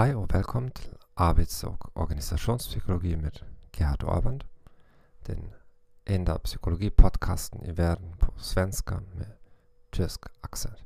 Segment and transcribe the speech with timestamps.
[0.00, 3.38] Hej och välkommen till arbets och organisationspsykologi med
[3.72, 4.44] Gerhard Orband.
[5.26, 5.52] Den
[6.04, 9.32] enda psykologipodcasten i världen på svenska med
[9.90, 10.78] tysk accent.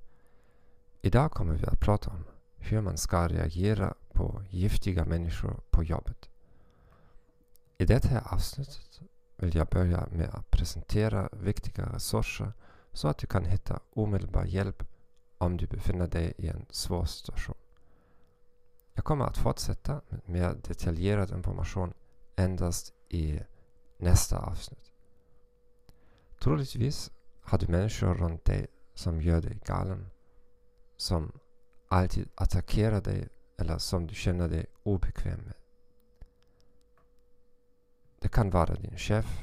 [1.02, 2.24] Idag kommer vi att prata om
[2.56, 6.28] hur man ska reagera på giftiga människor på jobbet.
[7.78, 9.00] I det här avsnittet
[9.36, 12.52] vill jag börja med att presentera viktiga resurser
[12.92, 14.82] så att du kan hitta omedelbar hjälp
[15.38, 17.56] om du befinner dig i en svår situation.
[18.94, 21.92] Jag kommer att fortsätta med mer detaljerad information
[22.36, 23.40] endast i
[23.96, 24.92] nästa avsnitt.
[26.38, 30.10] Troligtvis har du människor runt dig som gör dig galen,
[30.96, 31.32] som
[31.88, 35.54] alltid attackerar dig eller som du känner dig obekväm med.
[38.18, 39.42] Det kan vara din chef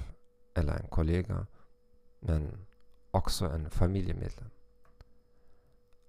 [0.54, 1.48] eller en kollega,
[2.20, 2.66] men
[3.12, 4.50] också en familjemedlem.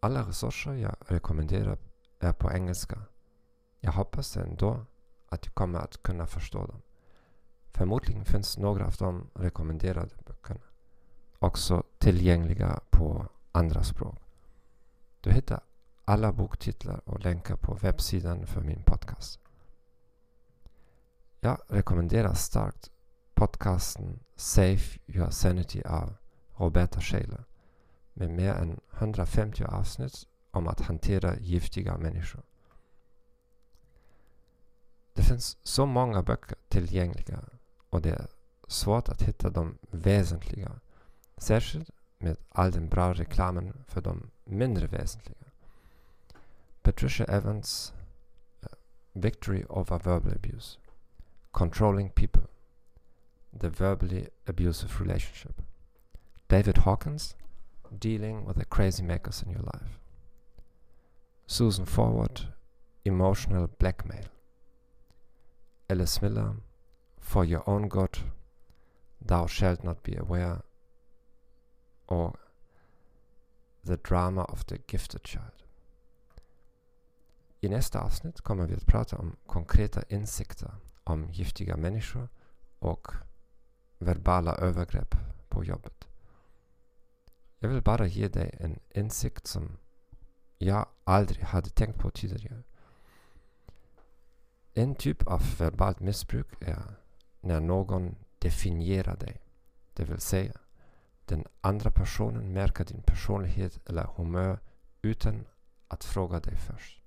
[0.00, 1.78] Alla resurser jag rekommenderar
[2.18, 2.98] är på engelska
[3.84, 4.86] jag hoppas ändå
[5.28, 6.82] att du kommer att kunna förstå dem.
[7.72, 10.60] Förmodligen finns några av de rekommenderade böckerna
[11.42, 14.18] också tillgängliga på andra språk.
[15.20, 15.60] Du hittar
[16.04, 19.40] alla boktitlar och länkar på webbsidan för min podcast.
[21.40, 22.90] Jag rekommenderar starkt
[23.34, 26.14] podcasten Save Your Sanity av
[26.56, 27.44] Roberta Shaler
[28.12, 32.42] med mer än 150 avsnitt om att hantera giftiga människor.
[35.32, 37.40] Finns så många böcker tillgängliga
[37.90, 38.26] och det är
[38.66, 40.80] svårt att hitta de väsentliga.
[41.36, 45.44] Särskilt med all den bra reklamen för de mindre väsentliga.
[46.82, 47.94] Patricia Evans
[48.62, 48.68] uh,
[49.12, 50.78] Victory over Verbal Abuse
[51.50, 52.46] Controlling People
[53.60, 55.62] The Verbally Abusive Relationship
[56.46, 57.36] David Hawkins
[57.90, 59.98] Dealing with the Crazy Makers in Your Life
[61.46, 62.40] Susan Forward
[63.04, 64.24] Emotional Blackmail
[65.92, 66.56] Alice Miller,
[67.18, 68.18] For Your Own God,
[69.18, 70.62] Thou Shalt Not Be Aware
[72.06, 72.36] och
[73.86, 75.62] The Drama of the Gifted Child.
[77.60, 82.28] I nästa avsnitt kommer vi att prata om konkreta insikter om giftiga människor
[82.78, 83.08] och
[83.98, 85.14] verbala övergrepp
[85.48, 86.08] på jobbet.
[87.58, 89.78] Jag vill bara ge dig en insikt som
[90.58, 92.62] jag aldrig hade tänkt på tidigare.
[94.74, 96.94] En typ av verbalt missbruk är
[97.40, 99.40] när någon definierar dig.
[99.94, 100.52] Det vill säga,
[101.24, 104.58] den andra personen märker din personlighet eller humör
[105.02, 105.46] utan
[105.88, 107.02] att fråga dig först.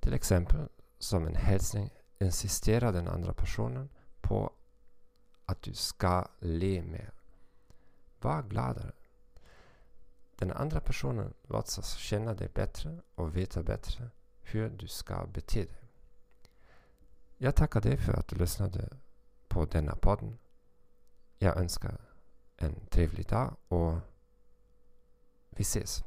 [0.00, 3.88] Till exempel, som en hälsning insisterar den andra personen
[4.20, 4.52] på
[5.44, 7.12] att du ska le mer.
[8.20, 8.92] Var gladare.
[10.36, 14.10] Den andra personen låtsas känna dig bättre och veta bättre
[14.50, 15.82] hur du ska bete dig.
[17.36, 18.88] Jag tackar dig för att du lyssnade
[19.48, 20.38] på denna podden.
[21.38, 22.00] Jag önskar
[22.56, 23.98] en trevlig dag och
[25.50, 26.04] vi ses.